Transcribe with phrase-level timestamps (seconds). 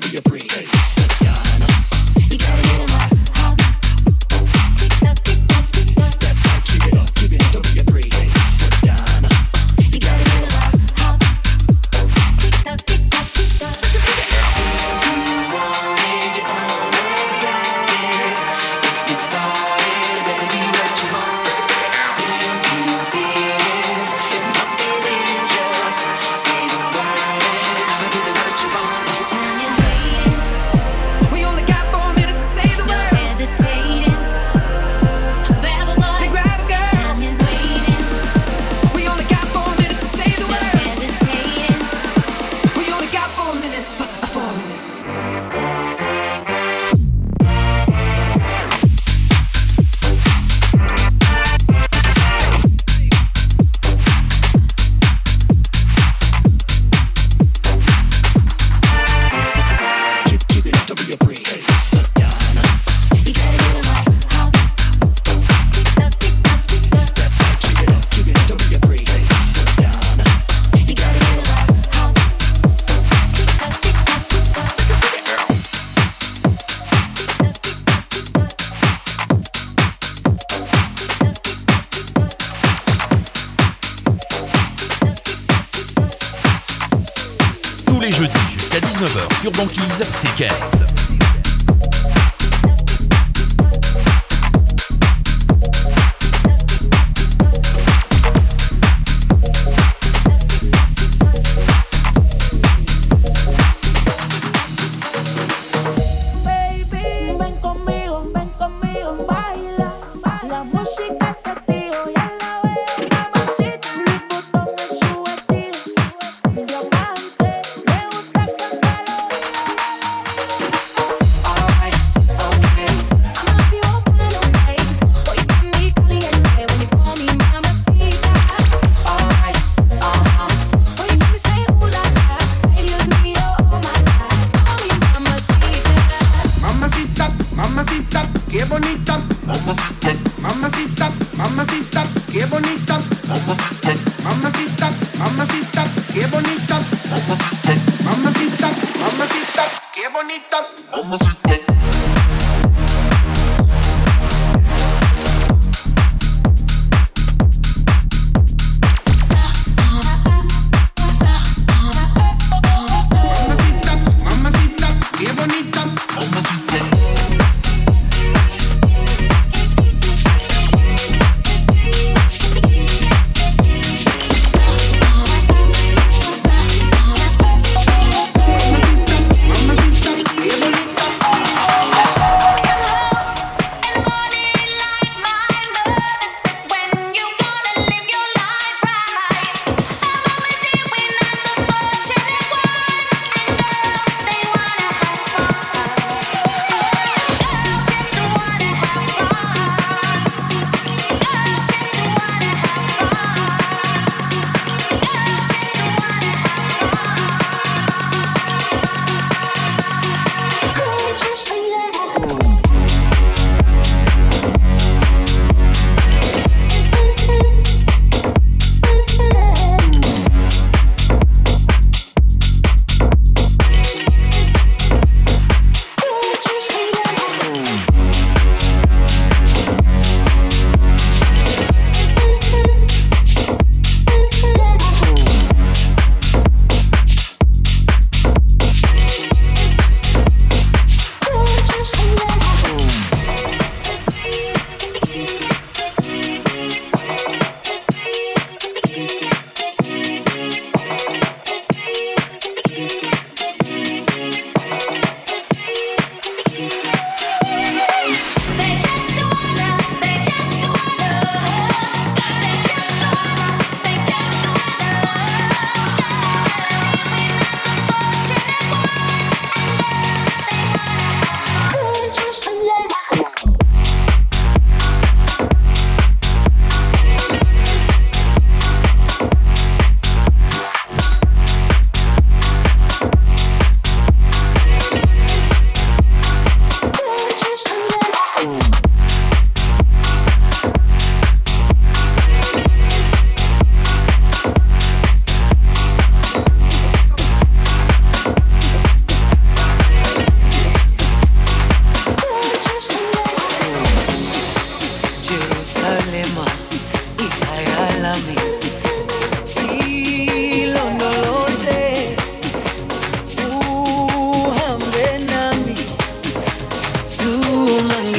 [0.00, 1.25] to be a.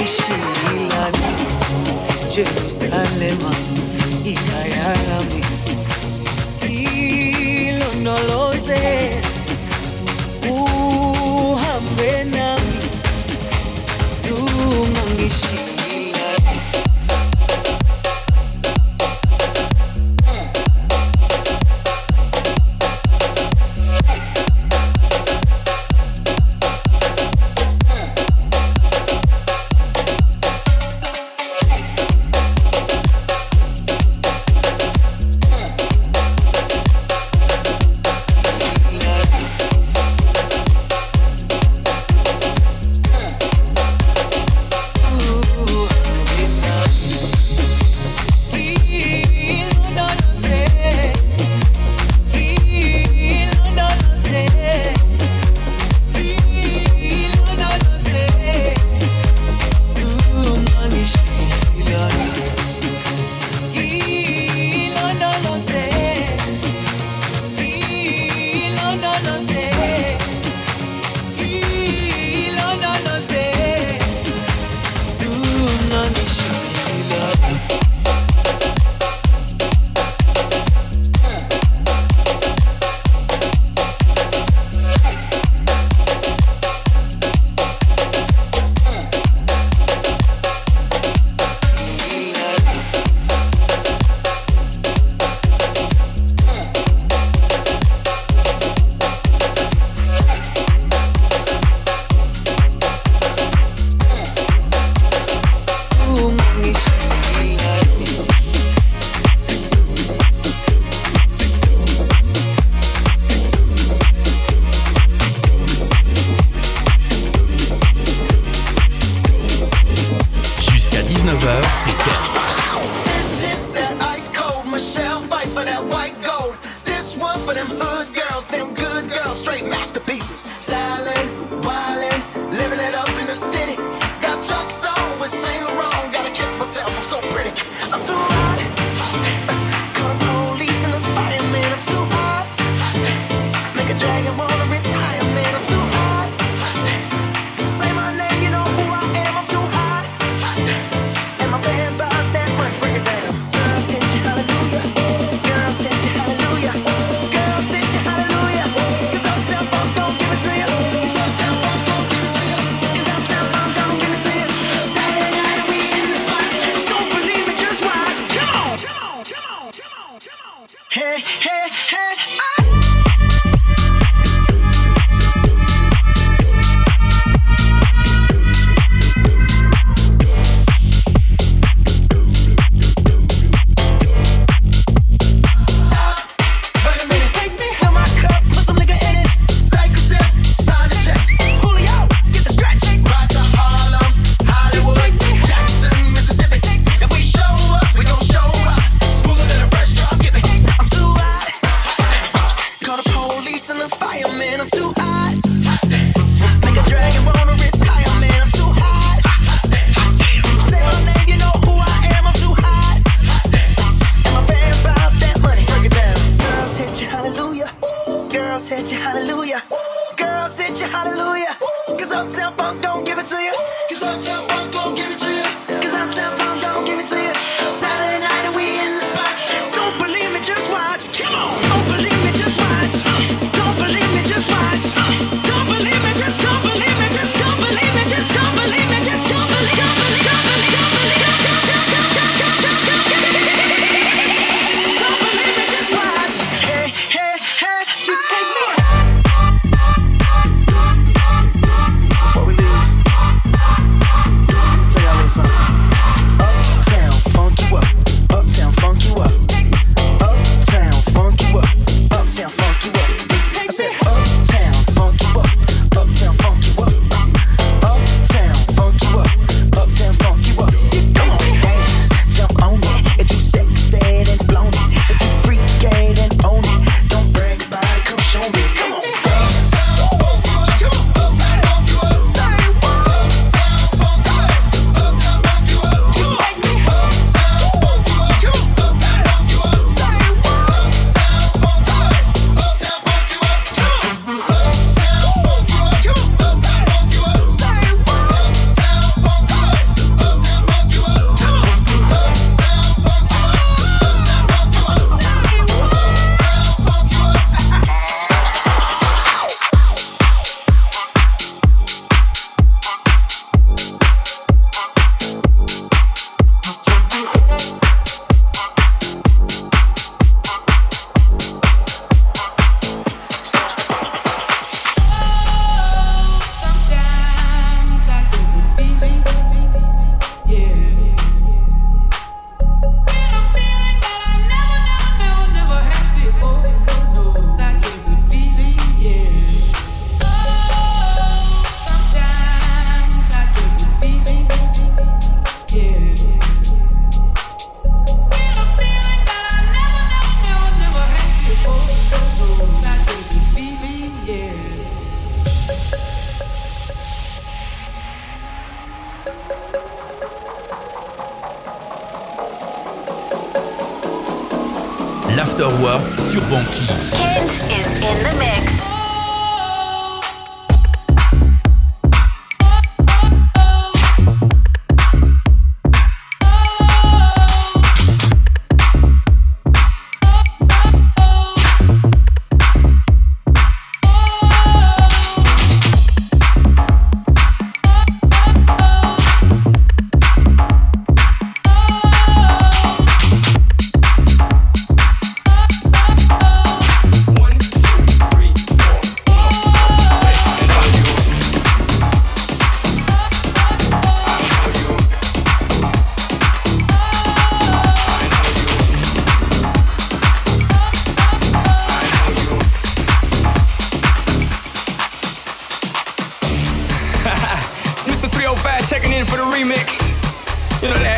[0.07, 1.31] Shilani,
[2.31, 3.41] Jerusalem,
[4.23, 5.41] Ikayalami,
[6.63, 8.46] Ilonolo.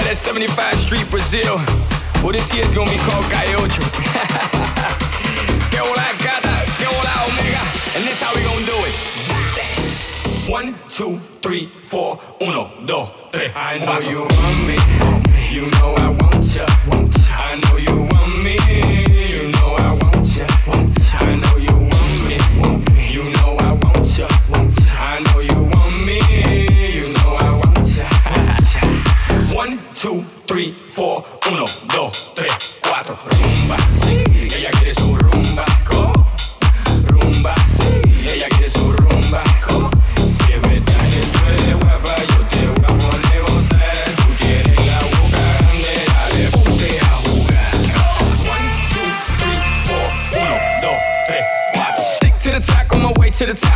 [0.10, 1.58] that 75 Street, Brazil.
[2.24, 3.86] Well, this year's gonna be called Calle Ocho.
[5.70, 7.62] que hola gata, que hola omega.
[7.94, 8.96] And this how we gonna do it.
[10.50, 13.52] One, two, three, four, uno, dos, tres.
[13.56, 14.78] I know you want me.
[15.54, 16.19] You know I
[53.40, 53.69] to the top.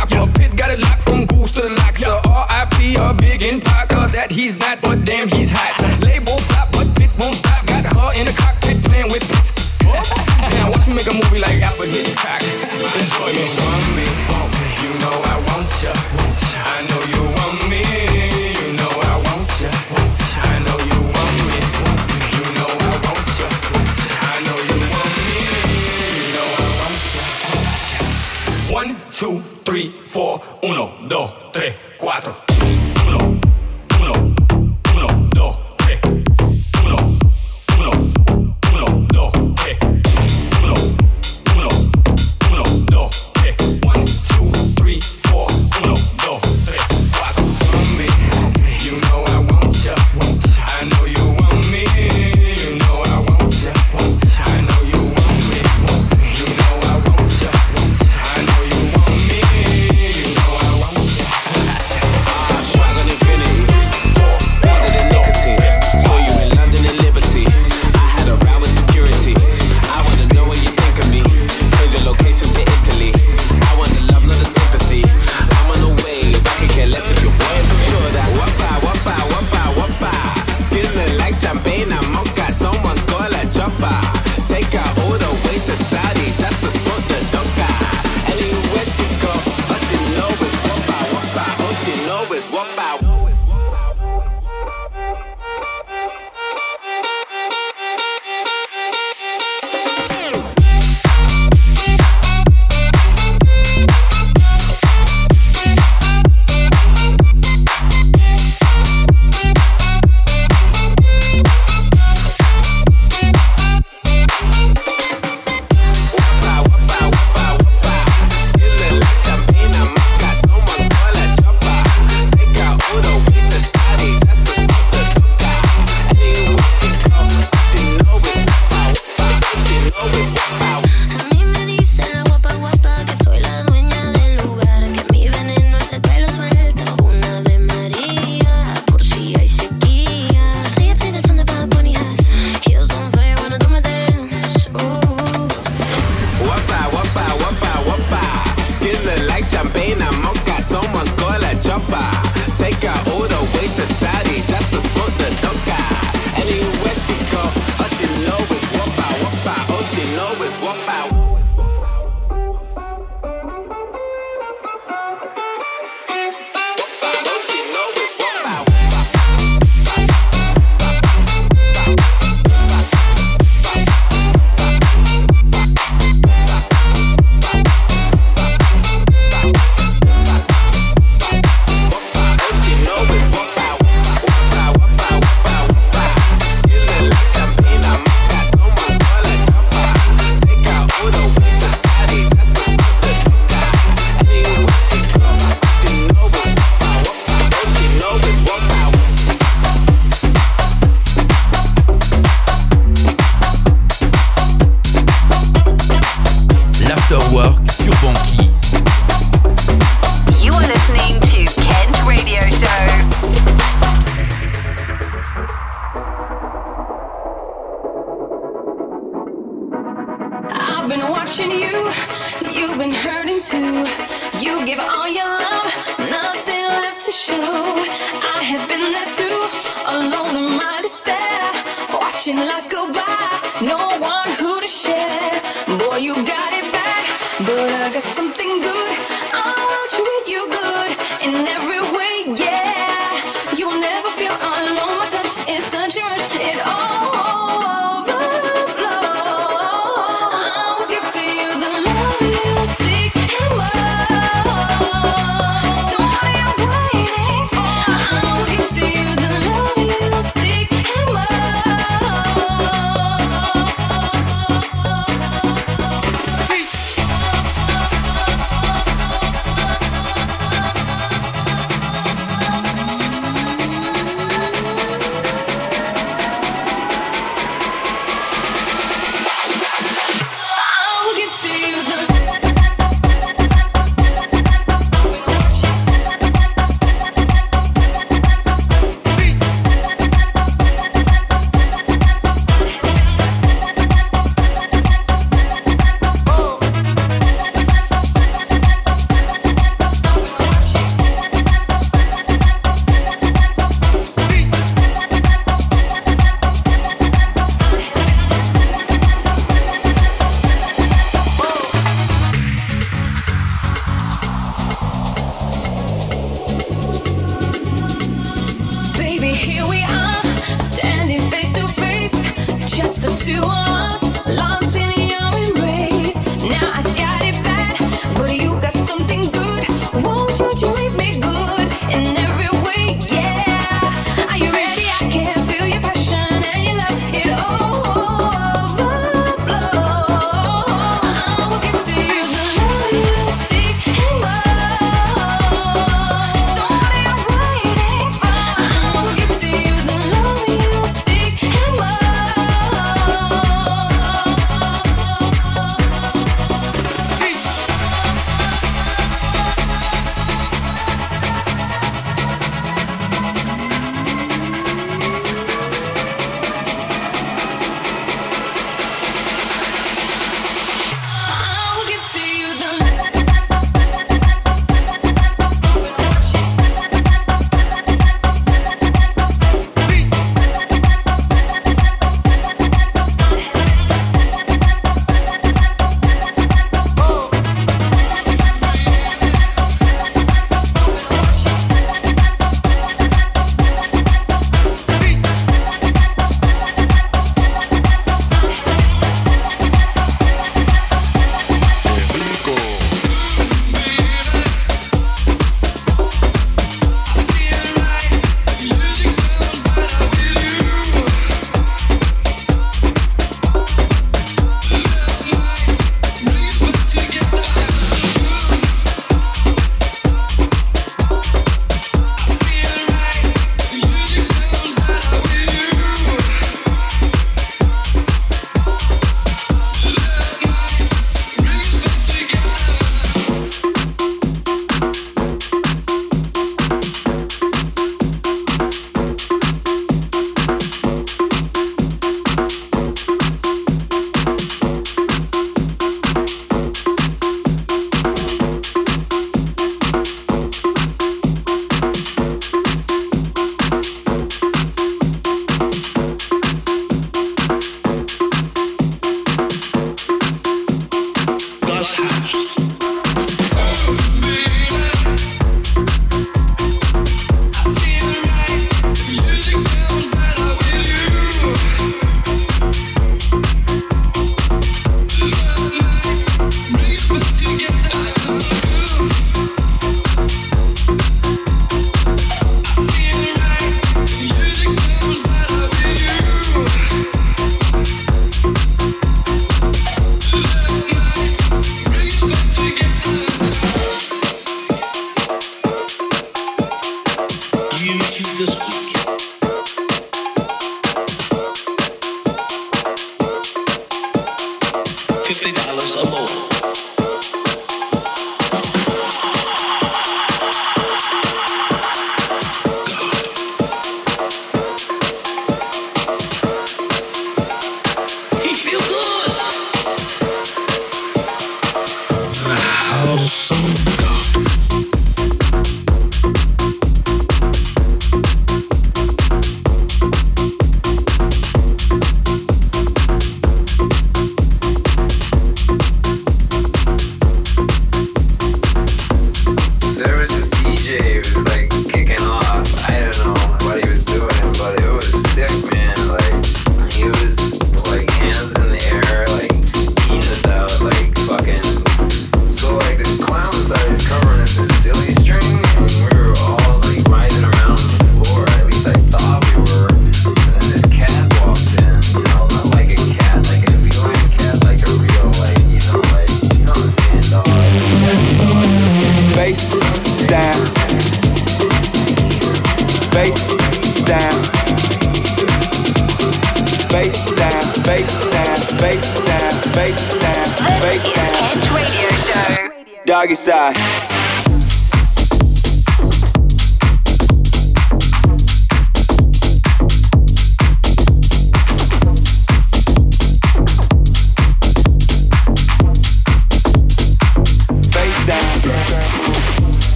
[583.06, 584.13] Doggy style.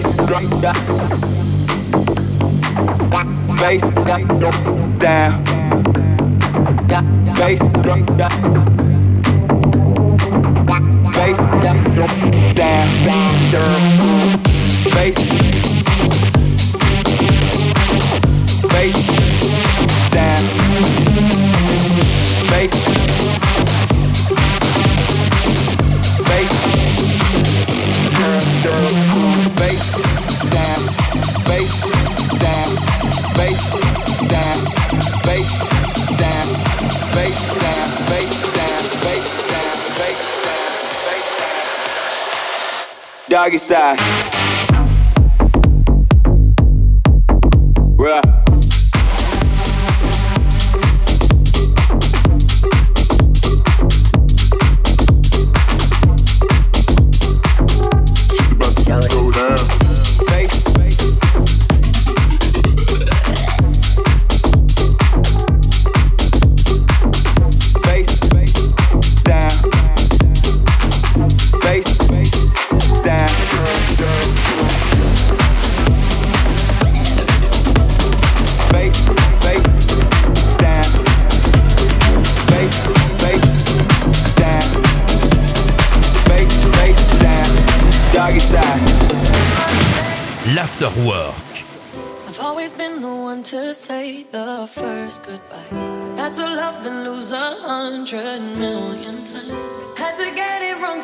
[0.00, 0.76] face down,
[3.56, 4.26] face down,
[4.98, 5.34] down,
[7.36, 7.60] face
[8.16, 8.30] down.
[11.16, 12.88] Face, down, down,
[13.52, 13.68] down,
[14.92, 15.22] face,
[18.70, 19.02] face,
[20.10, 20.42] down,
[22.50, 23.15] face.
[43.36, 44.35] doggy style.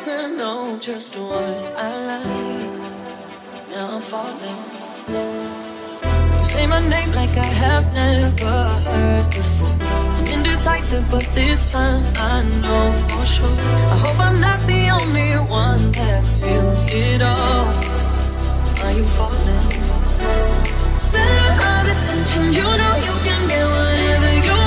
[0.03, 1.43] to know just what
[1.77, 2.71] I like.
[3.69, 4.61] Now I'm falling.
[6.39, 9.75] You say my name like I have never heard before.
[9.79, 13.57] I'm indecisive, but this time I know for sure.
[13.95, 17.65] I hope I'm not the only one that feels it all.
[18.83, 19.71] Are you falling?
[20.99, 24.62] Center of attention, you know you can get whatever you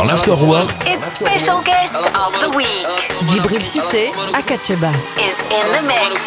[0.00, 0.70] dans l'Afterwork.
[0.86, 2.86] It's special guest of the week.
[3.28, 6.20] Djibril Sissé Akacheba is in the mix.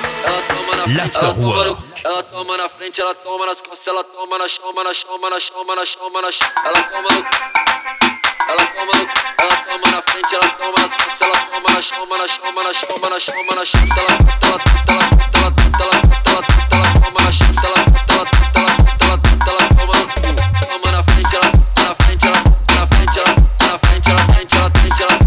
[24.95, 25.22] jump.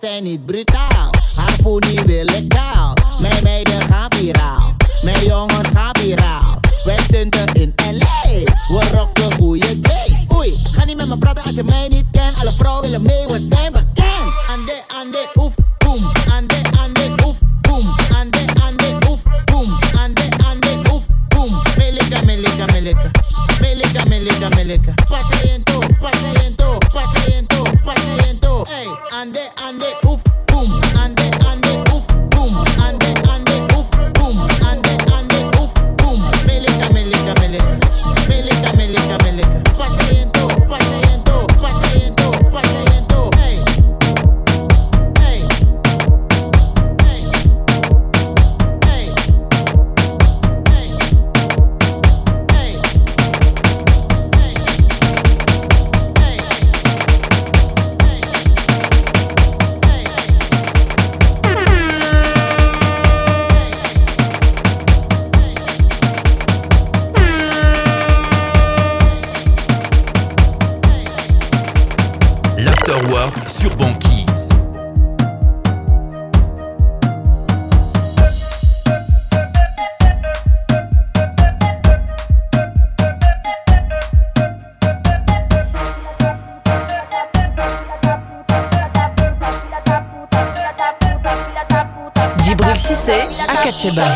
[0.00, 1.10] zijn niet brutaal.
[1.34, 2.94] Harpoenie wil ik taal.
[3.20, 4.74] Mijn meiden gaan viraal.
[5.02, 6.60] Mijn jongens gaan viraal.
[6.84, 8.28] Wij stunten in L.A.
[8.68, 10.36] We rocken goede days.
[10.36, 12.36] Oei, ga niet met me praten als je mij niet kent.
[12.40, 14.32] Alle vrouwen willen mee, we zijn bekend.
[14.48, 15.67] Ande, ande, oef.
[93.78, 94.07] Archibald.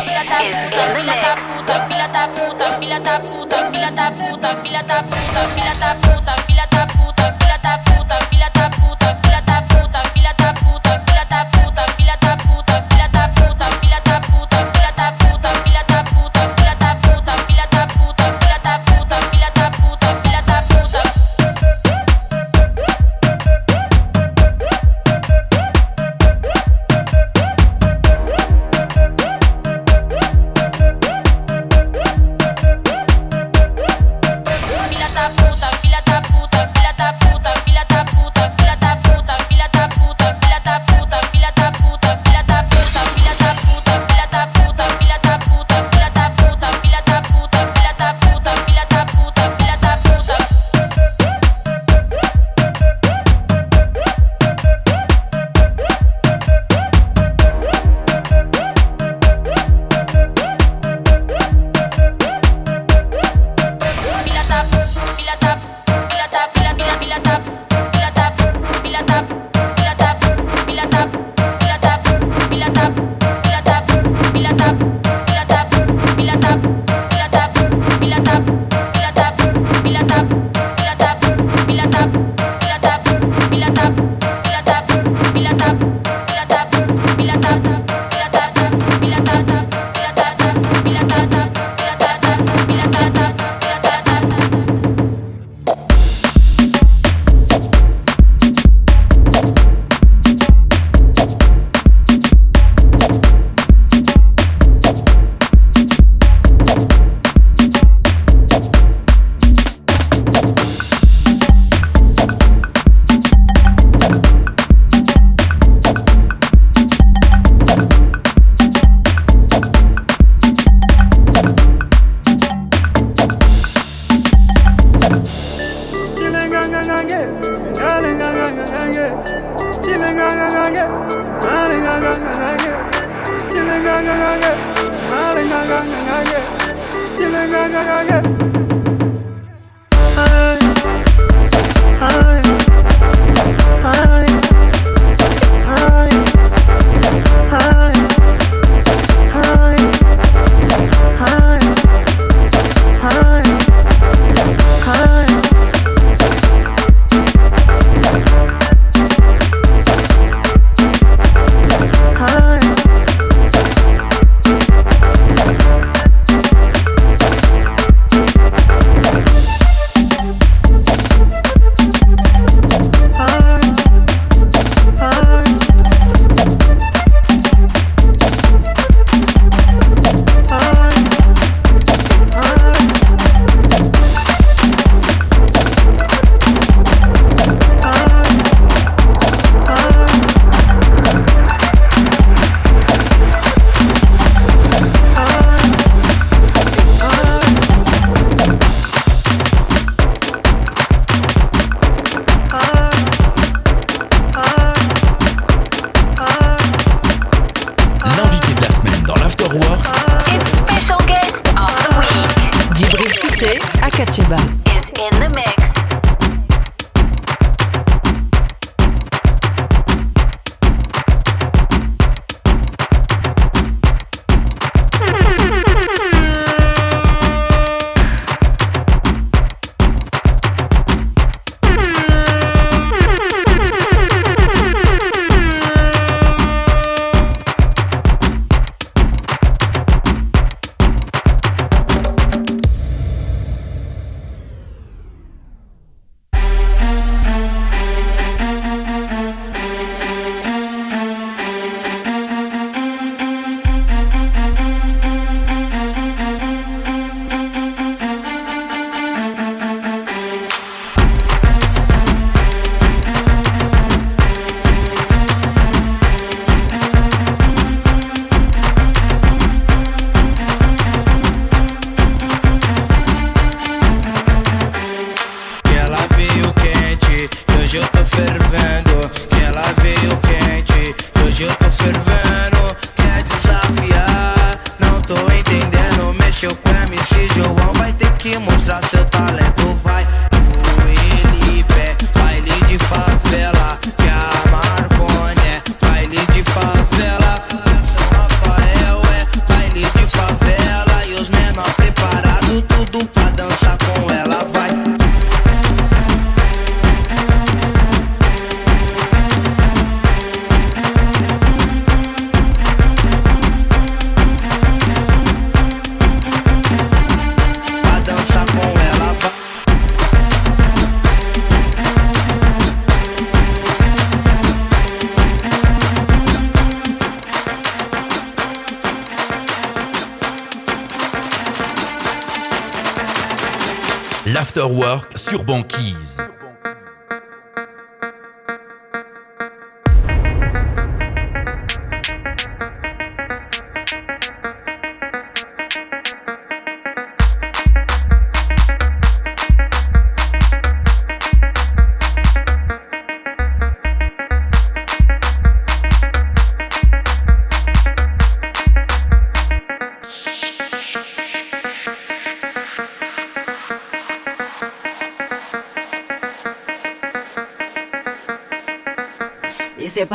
[334.25, 336.32] l'Afterwork sur Banquise.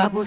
[0.09, 0.25] Abu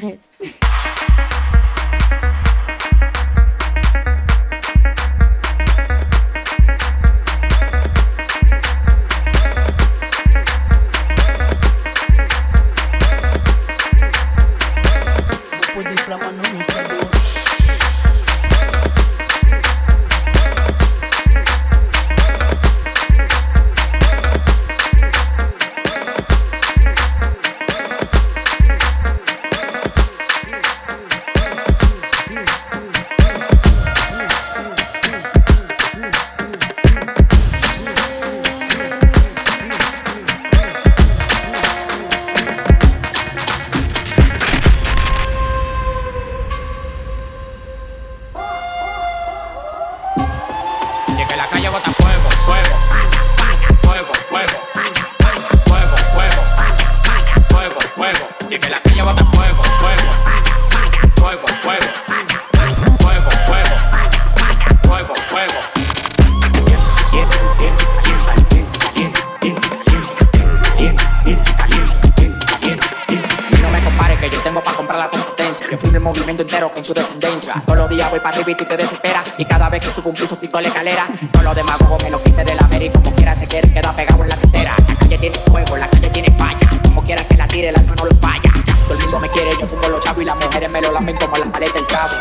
[75.71, 77.53] Yo firmo el movimiento entero con su descendencia.
[77.65, 79.23] Todos los días voy para arriba y tú te desesperas.
[79.37, 81.07] Y cada vez que subo un piso pico la escalera.
[81.31, 84.21] Todos los demagogos me lo quiten de la vera como quiera se quiere queda pegado
[84.21, 84.75] en la tetera.
[84.85, 86.69] La calle tiene fuego, la calle tiene falla.
[86.83, 88.51] Como quiera que la tire, el alma no lo falla.
[88.83, 91.15] Todo el mundo me quiere, yo pongo los chavos y las mujeres me lo lamen
[91.15, 92.13] como las paredes del chavo.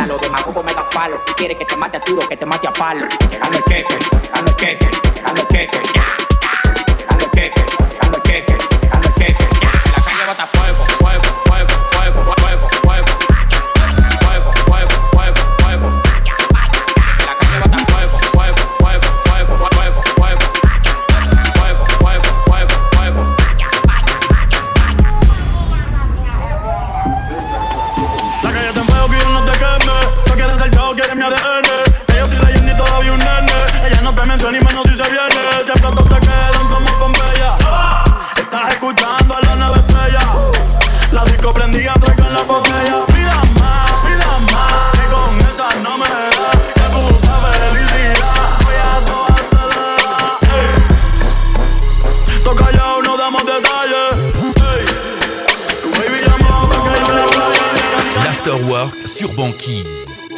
[0.00, 1.20] A los demagogos me da palo.
[1.24, 3.06] Tú quieres que te mate a tiro, que te mate a palo.
[3.30, 5.80] Llegando el queque, llegando el queque, llegando el queque.
[5.94, 6.06] Ya,
[6.42, 6.96] ya.
[6.98, 8.69] Llegando el queque, llegando el queque.
[59.10, 60.29] sur banquise.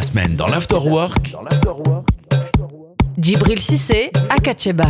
[0.00, 1.36] la semaine dans l'Afterwork.
[3.18, 4.86] Djibril Sissé, Akacheba.